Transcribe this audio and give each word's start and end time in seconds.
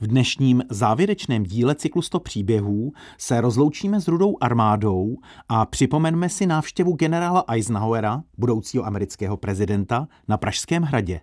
V 0.00 0.06
dnešním 0.06 0.62
závěrečném 0.70 1.42
díle 1.42 1.74
cyklu 1.74 2.02
100 2.02 2.20
příběhů 2.20 2.92
se 3.18 3.40
rozloučíme 3.40 4.00
s 4.00 4.08
rudou 4.08 4.36
armádou 4.40 5.16
a 5.48 5.66
připomeneme 5.66 6.28
si 6.28 6.46
návštěvu 6.46 6.92
generála 6.92 7.44
Eisenhowera, 7.48 8.22
budoucího 8.38 8.86
amerického 8.86 9.36
prezidenta, 9.36 10.08
na 10.28 10.36
Pražském 10.36 10.82
hradě. 10.82 11.20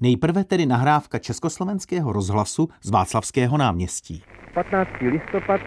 Nejprve 0.00 0.44
tedy 0.44 0.66
nahrávka 0.66 1.18
československého 1.18 2.12
rozhlasu 2.12 2.68
z 2.82 2.90
Václavského 2.90 3.58
náměstí. 3.58 4.22
15. 4.54 4.90
listopad 5.00 5.60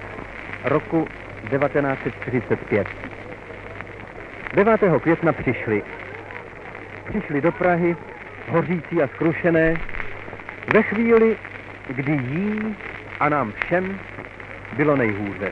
roku 0.63 1.05
1945. 1.49 2.87
9. 4.55 4.81
května 5.01 5.33
přišli. 5.33 5.83
Přišli 7.09 7.41
do 7.41 7.51
Prahy, 7.51 7.95
hořící 8.49 9.01
a 9.03 9.07
skrušené, 9.07 9.73
ve 10.73 10.83
chvíli, 10.83 11.37
kdy 11.95 12.11
jí 12.11 12.75
a 13.19 13.29
nám 13.29 13.53
všem 13.65 13.99
bylo 14.73 14.95
nejhůře. 14.95 15.51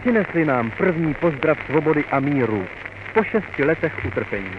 Přinesli 0.00 0.44
nám 0.44 0.70
první 0.70 1.14
pozdrav 1.14 1.58
svobody 1.66 2.04
a 2.10 2.20
míru 2.20 2.66
po 3.14 3.24
šesti 3.24 3.64
letech 3.64 4.04
utrpení. 4.06 4.56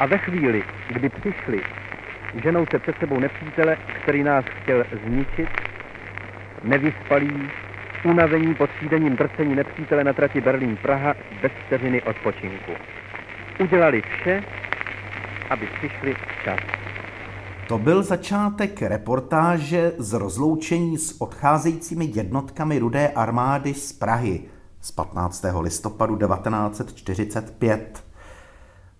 A 0.00 0.06
ve 0.06 0.18
chvíli, 0.18 0.62
kdy 0.88 1.08
přišli, 1.08 1.60
ženou 2.42 2.66
se 2.70 2.78
před 2.78 2.98
sebou 2.98 3.20
nepřítele, 3.20 3.76
který 4.02 4.22
nás 4.22 4.44
chtěl 4.44 4.84
zničit, 5.04 5.48
nevyspalí, 6.64 7.50
unavení 8.04 8.54
pod 8.54 8.70
sídením 8.80 9.16
drcení 9.16 9.54
nepřítele 9.54 10.04
na 10.04 10.12
trati 10.12 10.40
Berlín-Praha 10.40 11.14
bez 11.42 11.52
vteřiny 11.66 12.02
odpočinku. 12.02 12.72
Udělali 13.58 14.02
vše, 14.02 14.42
aby 15.50 15.66
přišli 15.66 16.14
včas. 16.14 16.60
To 17.68 17.78
byl 17.78 18.02
začátek 18.02 18.82
reportáže 18.82 19.92
z 19.98 20.12
rozloučení 20.12 20.98
s 20.98 21.20
odcházejícími 21.20 22.10
jednotkami 22.14 22.78
Rudé 22.78 23.08
armády 23.08 23.74
z 23.74 23.92
Prahy 23.92 24.40
z 24.80 24.92
15. 24.92 25.44
listopadu 25.60 26.16
1945. 26.16 28.04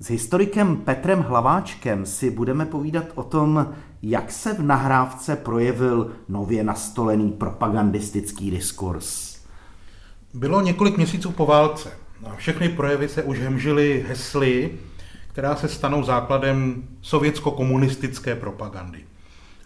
S 0.01 0.11
historikem 0.11 0.77
Petrem 0.77 1.19
Hlaváčkem 1.19 2.07
si 2.07 2.31
budeme 2.31 2.67
povídat 2.67 3.05
o 3.15 3.23
tom, 3.23 3.75
jak 4.03 4.33
se 4.33 4.55
v 4.55 4.63
nahrávce 4.63 5.37
projevil 5.37 6.13
nově 6.29 6.65
nastolený 6.65 7.31
propagandistický 7.31 8.51
diskurs. 8.51 9.37
Bylo 10.35 10.61
několik 10.61 10.97
měsíců 10.97 11.33
po 11.33 11.47
válce 11.47 11.91
a 12.27 12.35
všechny 12.35 12.69
projevy 12.69 13.09
se 13.09 13.23
už 13.23 13.39
hemžily 13.39 14.05
hesly, 14.09 14.79
která 15.37 15.57
se 15.57 15.69
stanou 15.69 16.03
základem 16.03 16.83
sovětsko-komunistické 17.01 18.35
propagandy. 18.35 18.99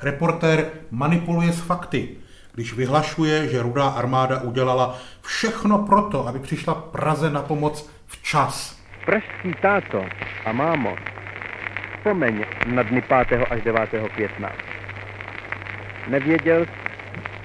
Reportér 0.02 0.70
manipuluje 0.90 1.52
s 1.52 1.60
fakty, 1.60 2.08
když 2.54 2.72
vyhlašuje, 2.72 3.48
že 3.48 3.62
rudá 3.62 3.88
armáda 3.88 4.40
udělala 4.40 4.98
všechno 5.22 5.78
proto, 5.78 6.26
aby 6.26 6.38
přišla 6.38 6.74
Praze 6.74 7.30
na 7.30 7.42
pomoc 7.42 7.90
včas. 8.06 8.82
Pražský 9.06 9.54
táto 9.62 10.04
a 10.44 10.52
mámo, 10.52 10.96
vzpomeň 11.96 12.44
na 12.66 12.82
dny 12.82 13.02
5. 13.28 13.46
až 13.50 13.62
9. 13.62 13.90
května. 14.14 14.52
Nevěděl, 16.08 16.66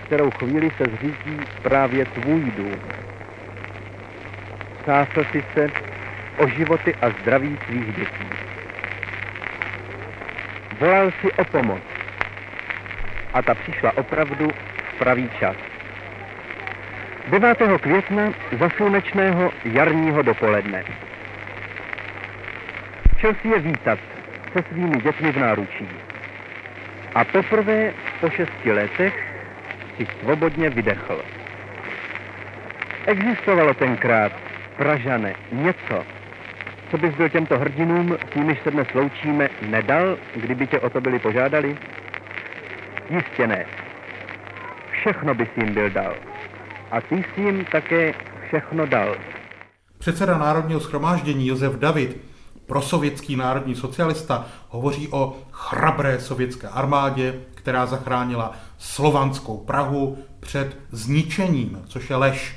kterou 0.05 0.31
chvíli 0.31 0.71
se 0.77 0.83
zřídí 0.95 1.39
právě 1.63 2.05
tvůj 2.05 2.51
dům. 2.57 2.79
Sásl 4.85 5.23
si 5.31 5.43
se, 5.53 5.67
o 6.37 6.47
životy 6.47 6.95
a 7.01 7.09
zdraví 7.09 7.57
svých 7.65 7.95
dětí. 7.95 8.29
Volal 10.79 11.11
si 11.21 11.31
o 11.31 11.43
pomoc 11.45 11.81
a 13.33 13.41
ta 13.41 13.53
přišla 13.55 13.97
opravdu 13.97 14.51
v 14.95 14.99
pravý 14.99 15.29
čas. 15.39 15.55
9. 17.27 17.57
května 17.81 18.33
za 18.59 18.69
slunečného 18.69 19.51
jarního 19.65 20.21
dopoledne. 20.21 20.83
Si 23.41 23.47
je 23.47 23.59
vítat 23.59 23.99
se 24.53 24.63
svými 24.69 24.97
dětmi 24.97 25.31
v 25.31 25.37
náručí. 25.37 25.87
A 27.15 27.23
poprvé 27.23 27.93
po 28.19 28.29
šesti 28.29 28.71
letech 28.71 29.33
si 29.97 30.07
svobodně 30.19 30.69
vydechl. 30.69 31.21
Existovalo 33.05 33.73
tenkrát, 33.73 34.31
Pražane, 34.77 35.35
něco, 35.51 36.05
co 36.95 37.01
bys 37.01 37.15
byl 37.15 37.29
těmto 37.29 37.59
hrdinům, 37.59 38.17
s 38.31 38.35
nimiž 38.35 38.59
se 38.63 38.71
dnes 38.71 38.87
loučíme, 38.93 39.49
nedal, 39.69 40.17
kdyby 40.35 40.67
tě 40.67 40.79
o 40.79 40.89
to 40.89 41.01
byli 41.01 41.19
požádali? 41.19 41.77
Jistě 43.09 43.47
ne. 43.47 43.65
Všechno 44.91 45.35
bys 45.35 45.47
jim 45.57 45.73
byl 45.73 45.89
dal. 45.89 46.15
A 46.91 47.01
ty 47.01 47.15
jsi 47.15 47.41
jim 47.41 47.65
také 47.71 48.13
všechno 48.47 48.85
dal. 48.85 49.15
Předseda 49.97 50.37
Národního 50.37 50.79
schromáždění 50.79 51.47
Josef 51.47 51.73
David, 51.75 52.17
prosovětský 52.65 53.35
národní 53.35 53.75
socialista, 53.75 54.45
hovoří 54.69 55.07
o 55.11 55.37
chrabré 55.51 56.19
sovětské 56.19 56.67
armádě, 56.67 57.33
která 57.55 57.85
zachránila 57.85 58.51
slovanskou 58.77 59.57
Prahu 59.57 60.17
před 60.39 60.77
zničením, 60.91 61.81
což 61.87 62.09
je 62.09 62.15
lež. 62.15 62.55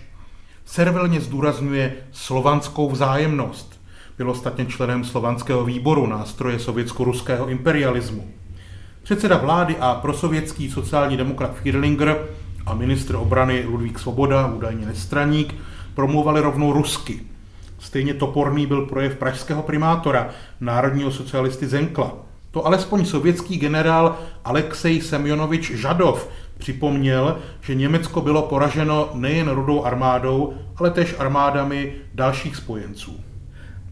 Servilně 0.65 1.21
zdůrazňuje 1.21 1.97
slovanskou 2.13 2.91
vzájemnost. 2.91 3.78
Byl 4.19 4.31
ostatně 4.31 4.67
členem 4.67 5.05
slovanského 5.05 5.65
výboru 5.65 6.07
nástroje 6.07 6.59
sovětsko-ruského 6.59 7.49
imperialismu. 7.49 8.29
Předseda 9.03 9.37
vlády 9.37 9.77
a 9.81 9.95
prosovětský 9.95 10.71
sociální 10.71 11.17
demokrat 11.17 11.55
Firlinger 11.55 12.27
a 12.67 12.75
ministr 12.75 13.15
obrany 13.15 13.65
Ludvík 13.69 13.99
Svoboda, 13.99 14.47
údajně 14.47 14.87
nestraník, 14.87 15.55
promluvali 15.95 16.41
rovnou 16.41 16.73
rusky. 16.73 17.21
Stejně 17.79 18.15
toporný 18.15 18.67
byl 18.67 18.87
projev 18.87 19.17
pražského 19.17 19.63
primátora, 19.63 20.29
národního 20.61 21.11
socialisty 21.11 21.67
Zenkla. 21.67 22.13
To 22.51 22.67
alespoň 22.67 23.05
sovětský 23.05 23.57
generál 23.57 24.19
Alexej 24.45 25.01
Semjonovič 25.01 25.71
Žadov 25.71 26.29
připomněl, 26.59 27.39
že 27.61 27.75
Německo 27.75 28.21
bylo 28.21 28.43
poraženo 28.43 29.11
nejen 29.15 29.49
rudou 29.49 29.85
armádou, 29.85 30.55
ale 30.77 30.91
též 30.91 31.15
armádami 31.19 31.93
dalších 32.15 32.57
spojenců. 32.57 33.21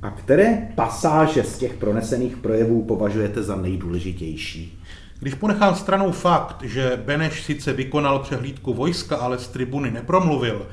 A 0.02 0.10
které 0.10 0.68
pasáže 0.74 1.42
z 1.42 1.58
těch 1.58 1.74
pronesených 1.74 2.36
projevů 2.36 2.84
považujete 2.84 3.42
za 3.42 3.56
nejdůležitější? 3.56 4.82
Když 5.18 5.34
ponechám 5.34 5.74
stranou 5.74 6.12
fakt, 6.12 6.62
že 6.62 7.02
Beneš 7.04 7.42
sice 7.42 7.72
vykonal 7.72 8.18
přehlídku 8.18 8.74
vojska, 8.74 9.16
ale 9.16 9.38
z 9.38 9.48
tribuny 9.48 9.90
nepromluvil, 9.90 10.66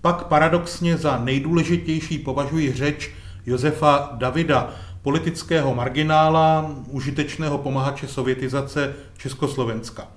pak 0.00 0.24
paradoxně 0.24 0.96
za 0.96 1.18
nejdůležitější 1.18 2.18
považuji 2.18 2.72
řeč 2.72 3.10
Josefa 3.46 4.10
Davida, 4.12 4.74
politického 5.02 5.74
marginála, 5.74 6.74
užitečného 6.90 7.58
pomahače 7.58 8.08
sovětizace 8.08 8.94
Československa. 9.18 10.08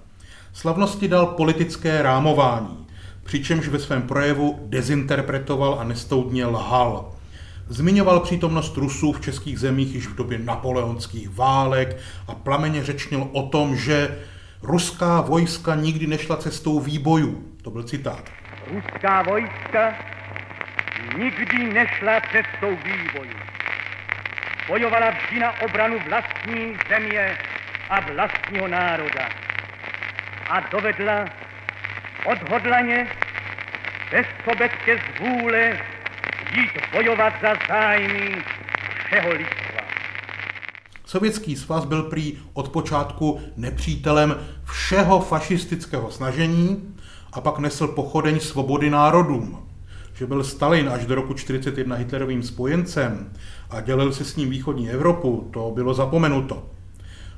Slavnosti 0.53 1.07
dal 1.07 1.25
politické 1.25 2.01
rámování, 2.01 2.88
přičemž 3.23 3.67
ve 3.67 3.79
svém 3.79 4.01
projevu 4.01 4.59
dezinterpretoval 4.66 5.78
a 5.79 5.84
nestoudně 5.84 6.46
lhal. 6.46 7.16
Zmiňoval 7.69 8.19
přítomnost 8.19 8.78
Rusů 8.78 9.11
v 9.11 9.22
českých 9.22 9.59
zemích 9.59 9.95
již 9.95 10.07
v 10.07 10.16
době 10.16 10.38
napoleonských 10.38 11.29
válek 11.29 11.97
a 12.28 12.35
plameně 12.35 12.83
řečnil 12.83 13.28
o 13.31 13.44
tom, 13.44 13.75
že 13.75 14.17
ruská 14.61 15.22
vojska 15.22 15.75
nikdy 15.75 16.07
nešla 16.07 16.38
cestou 16.38 16.79
výbojů. 16.79 17.44
To 17.61 17.72
byl 17.72 17.83
citát. 17.83 18.29
Ruská 18.72 19.22
vojska 19.22 19.95
nikdy 21.17 21.73
nešla 21.73 22.22
cestou 22.31 22.69
výbojů. 22.69 23.38
Bojovala 24.67 25.09
vždy 25.09 25.39
na 25.39 25.61
obranu 25.61 25.97
vlastní 26.09 26.75
země 26.89 27.38
a 27.89 27.99
vlastního 27.99 28.67
národa. 28.67 29.29
A 30.49 30.59
dovedla 30.59 31.25
odhodlaně, 32.25 33.08
bez 34.11 34.28
sobecké 34.43 34.99
zvůle 35.16 35.78
jít 36.55 36.72
bojovat 36.94 37.34
za 37.41 37.53
zájmy 37.67 38.44
všeho 39.05 39.29
lidstva. 39.29 39.82
Sovětský 41.05 41.55
svaz 41.55 41.85
byl 41.85 42.03
prý 42.03 42.38
od 42.53 42.70
počátku 42.70 43.40
nepřítelem 43.58 44.35
všeho 44.64 45.20
fašistického 45.20 46.11
snažení 46.11 46.96
a 47.34 47.41
pak 47.41 47.59
nesl 47.59 47.88
pochodeň 47.88 48.40
svobody 48.40 48.90
národům. 48.90 49.67
Že 50.14 50.28
byl 50.28 50.44
Stalin 50.44 50.90
až 50.90 51.05
do 51.05 51.16
roku 51.16 51.34
1941 51.34 51.96
Hitlerovým 51.96 52.44
spojencem 52.44 53.34
a 53.70 53.82
dělil 53.82 54.14
se 54.14 54.26
s 54.26 54.35
ním 54.35 54.49
východní 54.49 54.90
Evropu, 54.90 55.49
to 55.53 55.72
bylo 55.76 55.94
zapomenuto. 55.94 56.64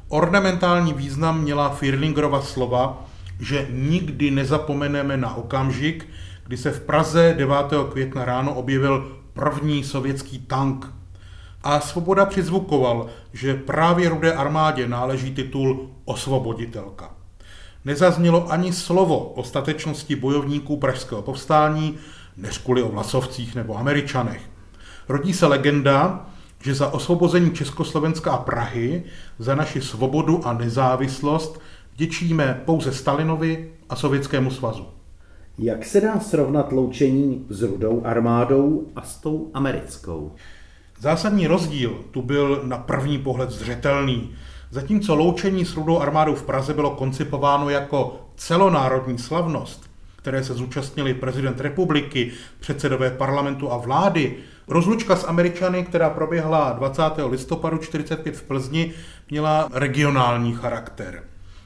Ornamentální 0.08 0.94
význam 0.94 1.42
měla 1.42 1.70
Firlingerova 1.70 2.42
slova, 2.42 3.06
že 3.40 3.68
nikdy 3.70 4.32
nezapomeneme 4.32 5.18
na 5.18 5.36
okamžik, 5.36 6.08
kdy 6.50 6.58
se 6.58 6.72
v 6.72 6.82
Praze 6.82 7.36
9. 7.38 7.56
května 7.92 8.26
ráno 8.26 8.54
objevil 8.54 9.18
první 9.34 9.84
sovětský 9.84 10.40
tank. 10.40 10.94
A 11.64 11.80
Svoboda 11.80 12.26
přizvukoval, 12.26 13.06
že 13.34 13.54
právě 13.54 14.10
rudé 14.10 14.34
armádě 14.34 14.88
náleží 14.88 15.34
titul 15.34 15.90
osvoboditelka. 16.06 17.12
Nezaznělo 17.86 18.52
ani 18.52 18.74
slovo 18.74 19.20
o 19.20 19.44
statečnosti 19.44 20.16
bojovníků 20.16 20.78
pražského 20.78 21.22
povstání, 21.22 21.98
než 22.38 22.58
kvůli 22.58 22.82
o 22.82 22.90
vlasovcích 22.90 23.56
nebo 23.56 23.78
američanech. 23.78 24.42
Rodí 25.10 25.34
se 25.34 25.48
legenda, 25.48 26.30
že 26.64 26.76
za 26.76 26.94
osvobození 26.94 27.52
Československa 27.52 28.32
a 28.32 28.38
Prahy, 28.38 29.04
za 29.40 29.56
naši 29.56 29.82
svobodu 29.82 30.48
a 30.48 30.54
nezávislost 30.54 31.60
vděčíme 31.94 32.62
pouze 32.66 32.92
Stalinovi 32.92 33.72
a 33.90 33.96
Sovětskému 33.96 34.52
svazu. 34.52 34.99
Jak 35.62 35.86
se 35.86 36.02
dá 36.02 36.20
srovnat 36.20 36.72
loučení 36.72 37.46
s 37.50 37.62
rudou 37.62 38.02
armádou 38.06 38.88
a 38.96 39.02
s 39.02 39.18
tou 39.18 39.52
americkou? 39.54 40.32
Zásadní 41.00 41.48
rozdíl 41.48 42.00
tu 42.12 42.22
byl 42.22 42.62
na 42.64 42.78
první 42.78 43.18
pohled 43.18 43.50
zřetelný. 43.50 44.32
Zatímco 44.72 45.16
loučení 45.16 45.66
s 45.66 45.76
rudou 45.76 46.00
armádou 46.00 46.36
v 46.36 46.44
Praze 46.44 46.74
bylo 46.74 46.92
koncipováno 46.92 47.70
jako 47.70 48.20
celonárodní 48.36 49.18
slavnost, 49.18 49.90
které 50.16 50.44
se 50.44 50.54
zúčastnili 50.54 51.14
prezident 51.14 51.62
republiky, 51.62 52.32
předsedové 52.60 53.12
parlamentu 53.12 53.72
a 53.72 53.78
vlády, 53.78 54.36
rozlučka 54.68 55.16
s 55.16 55.28
Američany, 55.28 55.84
která 55.84 56.10
proběhla 56.10 56.72
20. 56.72 57.02
listopadu 57.30 57.78
1945 57.78 58.36
v 58.36 58.44
Plzni, 58.44 58.94
měla 59.30 59.70
regionální 59.74 60.54
charakter. 60.54 61.24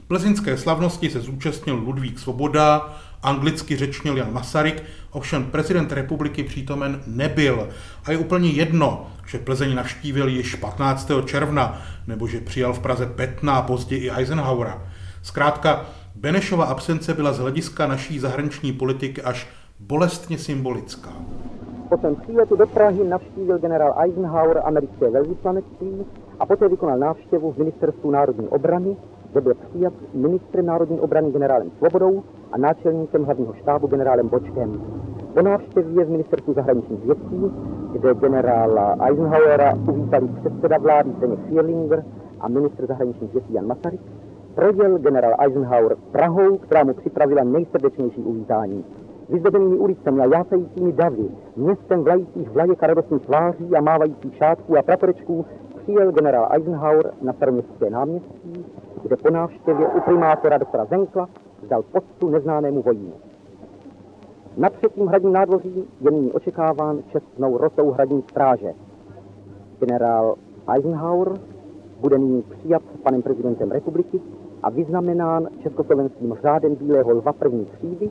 Plzeňské 0.08 0.56
slavnosti 0.56 1.10
se 1.10 1.20
zúčastnil 1.20 1.76
Ludvík 1.76 2.18
Svoboda, 2.18 2.96
anglicky 3.24 3.76
řečnil 3.76 4.16
Jan 4.16 4.32
Masaryk, 4.32 4.82
ovšem 5.10 5.44
prezident 5.44 5.92
republiky 5.92 6.42
přítomen 6.42 7.00
nebyl. 7.06 7.68
A 8.04 8.12
je 8.12 8.18
úplně 8.18 8.50
jedno, 8.50 9.06
že 9.26 9.38
Plzeň 9.38 9.74
navštívil 9.74 10.28
již 10.28 10.54
15. 10.54 11.10
června, 11.24 11.82
nebo 12.06 12.26
že 12.26 12.40
přijal 12.40 12.72
v 12.72 12.78
Praze 12.78 13.06
Petna 13.06 13.54
a 13.54 13.62
později 13.62 14.04
i 14.04 14.10
Eisenhowera. 14.10 14.82
Zkrátka, 15.22 15.86
Benešova 16.14 16.64
absence 16.64 17.14
byla 17.14 17.32
z 17.32 17.38
hlediska 17.38 17.86
naší 17.86 18.18
zahraniční 18.18 18.72
politiky 18.72 19.22
až 19.22 19.48
bolestně 19.80 20.38
symbolická. 20.38 21.10
Po 21.88 21.98
svém 21.98 22.16
příletu 22.16 22.56
do 22.56 22.66
Prahy 22.66 23.04
navštívil 23.04 23.58
generál 23.58 23.94
Eisenhower 23.98 24.60
americké 24.64 25.10
velvyslanectví 25.10 26.06
a 26.40 26.46
poté 26.46 26.68
vykonal 26.68 26.98
návštěvu 26.98 27.52
v 27.52 27.58
ministerstvu 27.58 28.10
národní 28.10 28.48
obrany, 28.48 28.96
kde 29.32 29.40
byl 29.40 29.54
přijat 29.54 29.92
ministrem 30.14 30.66
národní 30.66 31.00
obrany 31.00 31.32
generálem 31.32 31.70
Svobodou 31.78 32.24
a 32.54 32.58
náčelníkem 32.58 33.24
hlavního 33.24 33.54
štábu 33.54 33.86
generálem 33.86 34.28
Bočkem. 34.28 34.80
Po 35.34 35.42
návštěvě 35.42 36.04
v 36.04 36.10
ministerstvu 36.10 36.54
zahraničních 36.54 37.04
věcí, 37.04 37.52
kde 37.92 38.14
generála 38.14 38.96
Eisenhowera 39.00 39.74
uvítali 39.88 40.28
předseda 40.40 40.78
vlády 40.78 41.10
Zdeněk 41.16 41.38
Fierlinger 41.48 42.04
a 42.40 42.48
ministr 42.48 42.86
zahraničních 42.86 43.32
věcí 43.32 43.52
Jan 43.52 43.66
Masaryk, 43.66 44.00
projel 44.54 44.98
generál 44.98 45.34
Eisenhower 45.38 45.96
Prahou, 46.12 46.58
která 46.58 46.84
mu 46.84 46.94
připravila 46.94 47.44
nejsrdečnější 47.44 48.20
uvítání. 48.22 48.84
Vyzdobenými 49.28 49.76
ulicemi 49.76 50.20
a 50.20 50.24
jásajícími 50.24 50.92
davy, 50.92 51.28
městem 51.56 52.04
vlajících 52.04 52.50
vlajek 52.50 52.82
a 52.82 52.86
radostných 52.86 53.22
tváří 53.22 53.76
a 53.76 53.80
mávajících 53.80 54.36
šátků 54.36 54.78
a 54.78 54.82
praporečků 54.82 55.46
přijel 55.82 56.12
generál 56.12 56.48
Eisenhower 56.50 57.10
na 57.22 57.32
staroměstské 57.32 57.90
náměstí, 57.90 58.64
kde 59.02 59.16
po 59.16 59.30
návštěvě 59.30 59.86
u 59.86 60.00
primátora 60.00 60.58
doktora 60.58 60.84
Zenkla 60.84 61.28
zdal 61.64 61.82
poctu 61.82 62.30
neznámému 62.30 62.82
vojínu. 62.82 63.12
Na 64.56 64.68
třetím 64.70 65.06
hradním 65.06 65.32
nádvoří 65.32 65.84
je 66.00 66.10
nyní 66.10 66.32
očekáván 66.32 67.02
čestnou 67.12 67.58
rotou 67.58 67.90
hradní 67.90 68.22
stráže. 68.22 68.72
Generál 69.80 70.34
Eisenhower 70.74 71.32
bude 72.00 72.18
nyní 72.18 72.42
přijat 72.42 72.82
panem 73.02 73.22
prezidentem 73.22 73.70
republiky 73.70 74.20
a 74.62 74.70
vyznamenán 74.70 75.48
československým 75.62 76.36
řádem 76.42 76.74
Bílého 76.74 77.10
lva 77.10 77.32
první 77.32 77.64
třídy, 77.64 78.10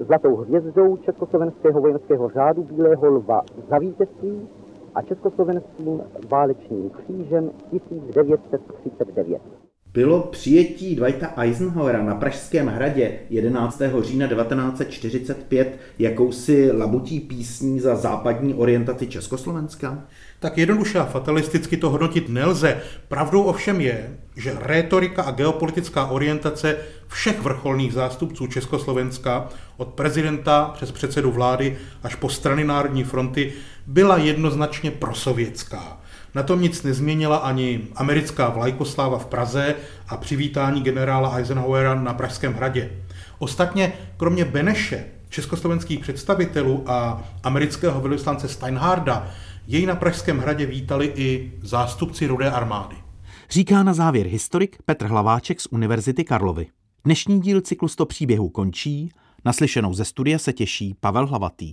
zlatou 0.00 0.36
hvězdou 0.36 0.96
Československého 0.96 1.80
vojenského 1.80 2.28
řádu 2.28 2.62
Bílého 2.62 3.06
lva 3.06 3.42
za 3.70 3.78
vítězství 3.78 4.48
a 4.94 5.02
československým 5.02 6.02
válečným 6.30 6.90
křížem 6.90 7.50
1939 7.70 9.63
bylo 9.94 10.20
přijetí 10.20 10.96
Dwighta 10.96 11.32
Eisenhowera 11.36 12.02
na 12.02 12.14
Pražském 12.14 12.66
hradě 12.66 13.12
11. 13.30 13.82
října 14.00 14.26
1945 14.26 15.78
jakousi 15.98 16.72
labutí 16.72 17.20
písní 17.20 17.80
za 17.80 17.96
západní 17.96 18.54
orientaci 18.54 19.06
Československa? 19.06 20.04
Tak 20.40 20.58
jednoduše 20.58 20.98
a 20.98 21.04
fatalisticky 21.04 21.76
to 21.76 21.90
hodnotit 21.90 22.28
nelze. 22.28 22.80
Pravdou 23.08 23.42
ovšem 23.42 23.80
je, 23.80 24.16
že 24.36 24.56
rétorika 24.60 25.22
a 25.22 25.30
geopolitická 25.30 26.06
orientace 26.06 26.76
všech 27.08 27.40
vrcholných 27.40 27.92
zástupců 27.92 28.46
Československa, 28.46 29.48
od 29.76 29.88
prezidenta 29.88 30.70
přes 30.74 30.92
předsedu 30.92 31.30
vlády 31.32 31.78
až 32.02 32.14
po 32.14 32.28
strany 32.28 32.64
Národní 32.64 33.04
fronty, 33.04 33.52
byla 33.86 34.16
jednoznačně 34.16 34.90
prosovětská. 34.90 36.00
Na 36.34 36.42
tom 36.42 36.62
nic 36.62 36.82
nezměnila 36.82 37.36
ani 37.36 37.80
americká 37.94 38.48
vlajkosláva 38.48 39.18
v 39.18 39.26
Praze 39.26 39.74
a 40.08 40.16
přivítání 40.16 40.82
generála 40.82 41.36
Eisenhowera 41.36 41.94
na 41.94 42.14
Pražském 42.14 42.54
hradě. 42.54 42.90
Ostatně, 43.38 43.92
kromě 44.16 44.44
Beneše, 44.44 45.04
československých 45.28 46.00
představitelů 46.00 46.84
a 46.86 47.24
amerického 47.42 48.00
velvyslance 48.00 48.48
Steinharda, 48.48 49.30
jej 49.66 49.86
na 49.86 49.94
Pražském 49.94 50.38
hradě 50.38 50.66
vítali 50.66 51.12
i 51.16 51.52
zástupci 51.62 52.26
Rudé 52.26 52.50
armády. 52.50 52.96
Říká 53.50 53.82
na 53.82 53.94
závěr 53.94 54.26
historik 54.26 54.76
Petr 54.84 55.06
Hlaváček 55.06 55.60
z 55.60 55.66
Univerzity 55.70 56.24
Karlovy. 56.24 56.66
Dnešní 57.04 57.40
díl 57.40 57.60
cyklu 57.60 57.88
100 57.88 58.06
příběhů 58.06 58.48
končí, 58.48 59.10
naslyšenou 59.44 59.94
ze 59.94 60.04
studia 60.04 60.38
se 60.38 60.52
těší 60.52 60.94
Pavel 61.00 61.26
Hlavatý. 61.26 61.72